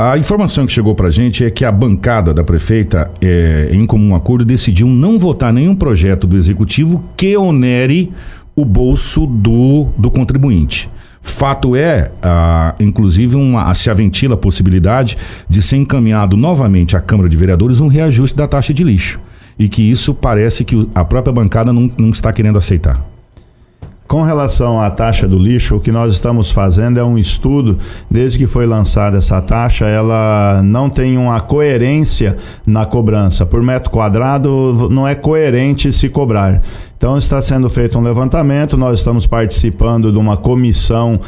A 0.00 0.16
informação 0.16 0.64
que 0.64 0.72
chegou 0.72 0.94
para 0.94 1.08
a 1.08 1.10
gente 1.10 1.44
é 1.44 1.50
que 1.50 1.64
a 1.64 1.72
bancada 1.72 2.32
da 2.32 2.44
prefeita, 2.44 3.10
é, 3.20 3.70
em 3.72 3.84
comum 3.84 4.14
acordo, 4.14 4.44
decidiu 4.44 4.86
não 4.86 5.18
votar 5.18 5.52
nenhum 5.52 5.74
projeto 5.74 6.24
do 6.24 6.36
executivo 6.36 7.02
que 7.16 7.36
onere 7.36 8.12
o 8.54 8.64
bolso 8.64 9.26
do, 9.26 9.88
do 9.98 10.08
contribuinte. 10.08 10.88
Fato 11.20 11.74
é, 11.74 12.12
ah, 12.22 12.76
inclusive, 12.78 13.34
uma, 13.34 13.74
se 13.74 13.90
aventila 13.90 14.34
a 14.34 14.38
possibilidade 14.38 15.18
de 15.48 15.60
ser 15.60 15.78
encaminhado 15.78 16.36
novamente 16.36 16.96
à 16.96 17.00
Câmara 17.00 17.28
de 17.28 17.36
Vereadores 17.36 17.80
um 17.80 17.88
reajuste 17.88 18.36
da 18.36 18.46
taxa 18.46 18.72
de 18.72 18.84
lixo. 18.84 19.18
E 19.58 19.68
que 19.68 19.82
isso 19.82 20.14
parece 20.14 20.64
que 20.64 20.88
a 20.94 21.04
própria 21.04 21.32
bancada 21.32 21.72
não, 21.72 21.90
não 21.98 22.10
está 22.10 22.32
querendo 22.32 22.56
aceitar. 22.56 23.04
Com 24.08 24.22
relação 24.22 24.80
à 24.80 24.90
taxa 24.90 25.28
do 25.28 25.38
lixo, 25.38 25.76
o 25.76 25.80
que 25.80 25.92
nós 25.92 26.14
estamos 26.14 26.50
fazendo 26.50 26.98
é 26.98 27.04
um 27.04 27.18
estudo. 27.18 27.78
Desde 28.10 28.38
que 28.38 28.46
foi 28.46 28.64
lançada 28.64 29.18
essa 29.18 29.38
taxa, 29.42 29.84
ela 29.84 30.62
não 30.64 30.88
tem 30.88 31.18
uma 31.18 31.38
coerência 31.42 32.34
na 32.66 32.86
cobrança. 32.86 33.44
Por 33.44 33.62
metro 33.62 33.90
quadrado, 33.90 34.88
não 34.90 35.06
é 35.06 35.14
coerente 35.14 35.92
se 35.92 36.08
cobrar. 36.08 36.62
Então 36.98 37.16
está 37.16 37.40
sendo 37.40 37.70
feito 37.70 37.96
um 37.96 38.02
levantamento, 38.02 38.76
nós 38.76 38.98
estamos 38.98 39.24
participando 39.24 40.10
de 40.10 40.18
uma 40.18 40.36
comissão 40.36 41.20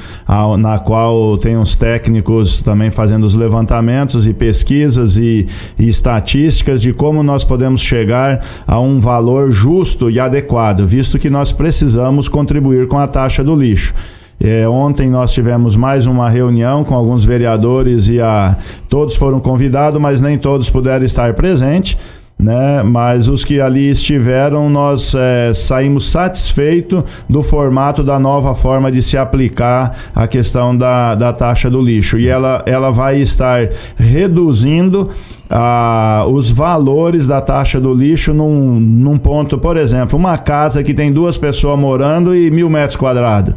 na 0.59 0.81
qual 0.81 1.39
tem 1.39 1.57
os 1.57 1.77
técnicos 1.77 2.61
também 2.61 2.91
fazendo 2.91 3.23
os 3.23 3.37
levantamentos 3.37 4.27
e 4.27 4.35
pesquisas 4.35 5.17
e, 5.17 5.47
e 5.79 5.89
estatísticas 5.89 6.83
de 6.83 6.93
como 6.93 7.23
nós 7.23 7.45
podemos 7.45 7.81
chegar 7.81 8.45
a 8.67 8.81
um 8.81 8.99
valor 8.99 9.53
justo 9.53 10.11
e 10.11 10.19
adequado, 10.19 10.85
visto 10.85 11.21
que 11.21 11.31
nós 11.31 11.53
precisamos 11.53 12.27
contribuir 12.27 12.89
com 12.89 12.99
a 12.99 13.07
taxa 13.07 13.45
do 13.45 13.55
lixo. 13.55 13.95
É, 14.43 14.69
ontem 14.69 15.09
nós 15.09 15.33
tivemos 15.33 15.77
mais 15.77 16.05
uma 16.05 16.29
reunião 16.29 16.83
com 16.83 16.97
alguns 16.97 17.25
vereadores 17.25 18.09
e 18.09 18.21
a, 18.21 18.57
todos 18.89 19.15
foram 19.15 19.39
convidados, 19.39 20.01
mas 20.01 20.21
nem 20.21 20.37
todos 20.37 20.69
puderam 20.69 21.05
estar 21.05 21.33
presentes 21.35 21.97
né? 22.41 22.83
Mas 22.83 23.29
os 23.29 23.45
que 23.45 23.61
ali 23.61 23.91
estiveram, 23.91 24.71
nós 24.71 25.15
é, 25.15 25.53
saímos 25.55 26.09
satisfeitos 26.09 27.05
do 27.29 27.43
formato 27.43 28.03
da 28.03 28.19
nova 28.19 28.55
forma 28.55 28.91
de 28.91 29.03
se 29.03 29.17
aplicar 29.17 29.97
a 30.15 30.27
questão 30.27 30.77
da, 30.77 31.15
da 31.15 31.33
taxa 31.33 31.71
do 31.71 31.81
lixo. 31.81 32.19
E 32.19 32.29
ela, 32.29 32.63
ela 32.67 32.91
vai 32.91 33.21
estar 33.21 33.69
reduzindo 33.97 35.11
ah, 35.51 36.25
os 36.29 36.51
valores 36.51 37.27
da 37.27 37.43
taxa 37.43 37.79
do 37.79 37.93
lixo 37.93 38.33
num, 38.33 38.81
num 38.81 39.19
ponto, 39.19 39.59
por 39.59 39.77
exemplo, 39.77 40.19
uma 40.19 40.39
casa 40.39 40.83
que 40.83 40.95
tem 40.95 41.13
duas 41.13 41.37
pessoas 41.37 41.79
morando 41.79 42.35
e 42.35 42.51
mil 42.51 42.71
metros 42.71 42.97
quadrados 42.97 43.55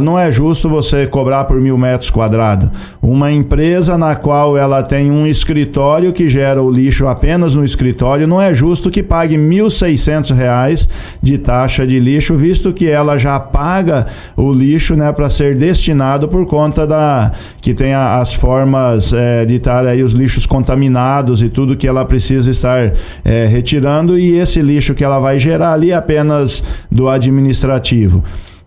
não 0.00 0.18
é 0.18 0.30
justo 0.30 0.68
você 0.68 1.06
cobrar 1.06 1.44
por 1.44 1.60
mil 1.60 1.76
metros 1.76 2.10
quadrados. 2.10 2.70
Uma 3.00 3.32
empresa 3.32 3.98
na 3.98 4.14
qual 4.14 4.56
ela 4.56 4.82
tem 4.82 5.10
um 5.10 5.26
escritório 5.26 6.12
que 6.12 6.28
gera 6.28 6.62
o 6.62 6.70
lixo 6.70 7.06
apenas 7.06 7.54
no 7.54 7.64
escritório, 7.64 8.26
não 8.26 8.40
é 8.40 8.54
justo 8.54 8.90
que 8.90 9.02
pague 9.02 9.36
R$ 9.36 9.42
1.600 9.42 10.88
de 11.20 11.38
taxa 11.38 11.86
de 11.86 11.98
lixo, 11.98 12.36
visto 12.36 12.72
que 12.72 12.88
ela 12.88 13.18
já 13.18 13.38
paga 13.38 14.06
o 14.36 14.52
lixo 14.52 14.94
né, 14.94 15.10
para 15.12 15.28
ser 15.28 15.56
destinado 15.56 16.28
por 16.28 16.46
conta 16.46 16.86
da 16.86 17.32
que 17.60 17.74
tem 17.74 17.92
a, 17.92 18.20
as 18.20 18.34
formas 18.34 19.12
é, 19.12 19.44
de 19.44 19.56
estar 19.56 19.86
aí 19.86 20.02
os 20.02 20.12
lixos 20.12 20.46
contaminados 20.46 21.42
e 21.42 21.48
tudo 21.48 21.76
que 21.76 21.86
ela 21.86 22.04
precisa 22.04 22.50
estar 22.50 22.92
é, 23.24 23.46
retirando, 23.46 24.18
e 24.18 24.38
esse 24.38 24.60
lixo 24.60 24.94
que 24.94 25.04
ela 25.04 25.18
vai 25.18 25.38
gerar 25.38 25.72
ali 25.72 25.90
é 25.90 25.94
apenas 25.94 26.62
do 26.90 27.08
administrativo. 27.08 28.22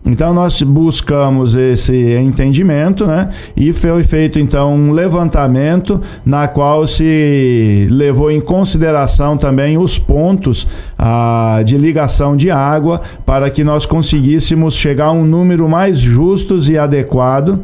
Então 0.06 0.32
nós 0.32 0.62
buscamos 0.62 1.56
esse 1.56 2.14
entendimento, 2.14 3.06
né? 3.06 3.28
E 3.56 3.72
foi 3.72 4.04
feito 4.04 4.38
então 4.38 4.72
um 4.72 4.92
levantamento 4.92 6.00
na 6.24 6.46
qual 6.46 6.86
se 6.86 7.88
levou 7.90 8.30
em 8.30 8.40
consideração 8.40 9.36
também 9.36 9.76
os 9.76 9.98
pontos 9.98 10.66
ah, 10.96 11.60
de 11.64 11.76
ligação 11.76 12.36
de 12.36 12.52
água 12.52 13.00
para 13.26 13.50
que 13.50 13.64
nós 13.64 13.84
conseguíssemos 13.84 14.76
chegar 14.76 15.06
a 15.06 15.12
um 15.12 15.24
número 15.24 15.68
mais 15.68 15.98
justos 15.98 16.68
e 16.68 16.78
adequado 16.78 17.58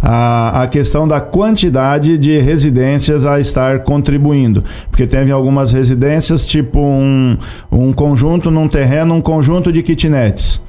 a, 0.00 0.62
a 0.62 0.68
questão 0.68 1.08
da 1.08 1.20
quantidade 1.20 2.16
de 2.16 2.38
residências 2.38 3.26
a 3.26 3.40
estar 3.40 3.80
contribuindo. 3.80 4.62
Porque 4.90 5.06
teve 5.06 5.32
algumas 5.32 5.72
residências, 5.72 6.46
tipo 6.46 6.78
um, 6.78 7.36
um 7.72 7.92
conjunto 7.92 8.50
num 8.50 8.68
terreno, 8.68 9.14
um 9.14 9.20
conjunto 9.20 9.72
de 9.72 9.82
kitnets. 9.82 10.60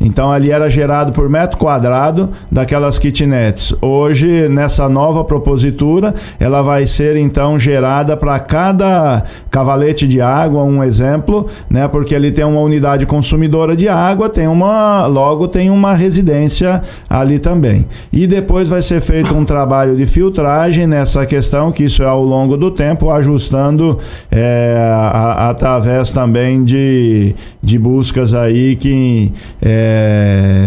Então 0.00 0.30
ali 0.30 0.50
era 0.50 0.68
gerado 0.68 1.12
por 1.12 1.28
metro 1.30 1.56
quadrado 1.56 2.28
daquelas 2.50 2.98
kitnets. 2.98 3.74
Hoje, 3.80 4.48
nessa 4.48 4.88
nova 4.88 5.24
propositura, 5.24 6.12
ela 6.38 6.62
vai 6.62 6.86
ser 6.86 7.16
então 7.16 7.58
gerada 7.58 8.16
para 8.16 8.38
cada 8.38 9.22
cavalete 9.50 10.06
de 10.06 10.20
água, 10.20 10.62
um 10.64 10.82
exemplo, 10.82 11.46
né? 11.70 11.86
Porque 11.88 12.14
ele 12.14 12.32
tem 12.32 12.44
uma 12.44 12.60
unidade 12.60 13.06
consumidora 13.06 13.74
de 13.76 13.88
água, 13.88 14.28
tem 14.28 14.48
uma, 14.48 15.06
logo 15.06 15.48
tem 15.48 15.70
uma 15.70 15.94
residência 15.94 16.82
ali 17.08 17.38
também. 17.38 17.86
E 18.12 18.26
depois 18.26 18.68
vai 18.68 18.82
ser 18.82 19.00
feito 19.00 19.34
um 19.34 19.44
trabalho 19.44 19.96
de 19.96 20.06
filtragem 20.06 20.86
nessa 20.86 21.24
questão, 21.24 21.70
que 21.70 21.84
isso 21.84 22.02
é 22.02 22.06
ao 22.06 22.22
longo 22.22 22.56
do 22.56 22.70
tempo, 22.70 23.10
ajustando 23.10 23.98
é, 24.30 24.76
a, 24.86 25.50
através 25.50 26.10
também 26.10 26.64
de, 26.64 27.34
de 27.62 27.78
buscas 27.78 28.34
aí 28.34 28.76
que 28.76 29.32
é, 29.62 29.83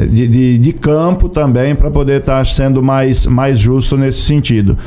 de, 0.09 0.27
de, 0.27 0.57
de, 0.57 0.73
campo 0.73 1.29
também 1.29 1.75
para 1.75 1.89
poder 1.91 2.19
estar 2.19 2.39
tá 2.39 2.45
sendo 2.45 2.81
mais, 2.81 3.25
mais 3.25 3.59
justo 3.59 3.97
nesse 3.97 4.21
sentido. 4.21 4.77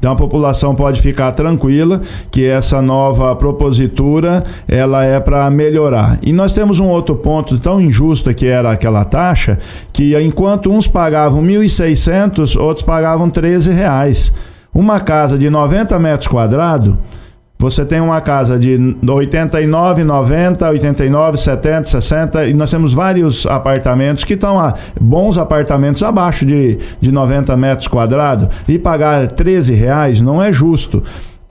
Então 0.00 0.12
a 0.12 0.16
população 0.16 0.74
pode 0.74 1.02
ficar 1.02 1.30
tranquila 1.32 2.00
que 2.30 2.46
essa 2.46 2.80
nova 2.80 3.36
propositura 3.36 4.42
ela 4.66 5.04
é 5.04 5.20
para 5.20 5.50
melhorar. 5.50 6.18
E 6.22 6.32
nós 6.32 6.52
temos 6.52 6.80
um 6.80 6.86
outro 6.86 7.14
ponto 7.16 7.58
tão 7.58 7.78
injusto 7.78 8.32
que 8.32 8.46
era 8.46 8.72
aquela 8.72 9.04
taxa, 9.04 9.58
que 9.92 10.18
enquanto 10.18 10.72
uns 10.72 10.88
pagavam 10.88 11.42
1.600, 11.42 12.58
outros 12.58 12.82
pagavam 12.82 13.28
13 13.28 13.72
reais. 13.72 14.32
Uma 14.72 15.00
casa 15.00 15.36
de 15.36 15.50
90 15.50 15.98
metros 15.98 16.28
quadrados 16.28 16.94
você 17.60 17.84
tem 17.84 18.00
uma 18.00 18.22
casa 18.22 18.58
de 18.58 18.96
89, 19.06 20.02
90, 20.02 20.66
89, 20.66 21.36
70, 21.36 21.84
60 21.84 22.46
e 22.46 22.54
nós 22.54 22.70
temos 22.70 22.94
vários 22.94 23.44
apartamentos 23.44 24.24
que 24.24 24.32
estão 24.32 24.58
a 24.58 24.72
bons 24.98 25.36
apartamentos 25.36 26.02
abaixo 26.02 26.46
de, 26.46 26.78
de 26.98 27.12
90 27.12 27.54
metros 27.58 27.86
quadrados 27.86 28.48
e 28.66 28.78
pagar 28.78 29.26
13 29.26 29.74
reais 29.74 30.22
não 30.22 30.42
é 30.42 30.50
justo. 30.50 31.02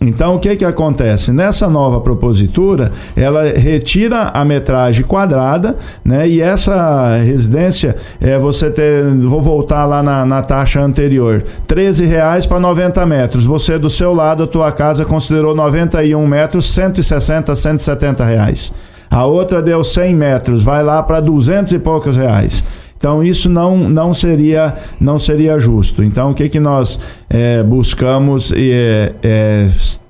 Então, 0.02 0.36
o 0.36 0.40
que 0.40 0.56
que 0.56 0.64
acontece? 0.64 1.34
Nessa 1.34 1.70
nova 1.70 2.00
propositura, 2.00 2.90
ela 3.18 3.44
retira 3.44 4.32
a 4.34 4.46
metragem 4.46 5.04
quadrada, 5.04 5.76
né? 6.06 6.26
E 6.26 6.42
essa 6.42 7.18
residência, 7.18 7.98
é 8.22 8.38
você 8.38 8.70
ter, 8.70 9.04
vou 9.16 9.42
voltar 9.42 9.86
lá 9.86 10.02
na, 10.02 10.26
na 10.26 10.42
taxa 10.42 10.82
anterior, 10.82 11.44
13 11.68 12.06
reais 12.06 12.46
para 12.46 12.62
90 12.62 13.06
metros. 13.06 13.46
Você 13.46 13.78
do 13.78 13.90
seu 13.90 14.14
lado, 14.14 14.44
a 14.44 14.48
tua 14.48 14.72
casa 14.72 15.04
considerou 15.04 15.54
91 15.54 16.26
metros, 16.26 16.72
160, 16.74 17.54
170 17.54 18.24
reais. 18.24 18.72
A 19.12 19.26
outra 19.26 19.62
deu 19.62 19.84
100 19.84 20.16
metros, 20.16 20.64
vai 20.64 20.82
lá 20.82 21.04
para 21.04 21.20
200 21.20 21.74
e 21.74 21.80
poucos 21.80 22.16
reais. 22.16 22.64
Então 23.00 23.24
isso 23.24 23.50
não, 23.50 23.78
não 23.78 24.14
seria 24.14 24.76
não 25.00 25.18
seria 25.18 25.58
justo. 25.58 26.04
Então 26.04 26.32
o 26.32 26.36
que 26.36 26.50
que 26.50 26.60
nós 26.60 27.00
é, 27.30 27.64
buscamos 27.64 28.52
é, 28.54 29.14
é, 29.24 29.70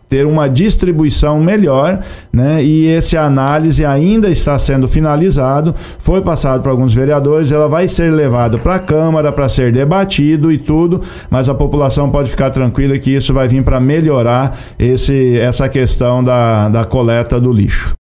ter 0.09 0.25
uma 0.25 0.49
distribuição 0.49 1.39
melhor, 1.39 1.99
né? 2.33 2.63
E 2.63 2.87
esse 2.87 3.15
análise 3.15 3.85
ainda 3.85 4.27
está 4.27 4.57
sendo 4.57 4.87
finalizado, 4.87 5.75
foi 5.99 6.19
passado 6.21 6.63
para 6.63 6.71
alguns 6.71 6.95
vereadores, 6.95 7.51
ela 7.51 7.67
vai 7.69 7.87
ser 7.87 8.11
levado 8.11 8.57
para 8.57 8.75
a 8.75 8.79
Câmara 8.79 9.31
para 9.31 9.47
ser 9.47 9.71
debatido 9.71 10.51
e 10.51 10.57
tudo, 10.57 10.99
mas 11.29 11.47
a 11.47 11.53
população 11.53 12.09
pode 12.09 12.31
ficar 12.31 12.49
tranquila 12.49 12.97
que 12.97 13.11
isso 13.11 13.31
vai 13.35 13.47
vir 13.47 13.63
para 13.63 13.79
melhorar 13.79 14.57
esse, 14.79 15.37
essa 15.37 15.69
questão 15.69 16.23
da, 16.23 16.69
da 16.69 16.83
coleta 16.83 17.39
do 17.39 17.53
lixo. 17.53 17.93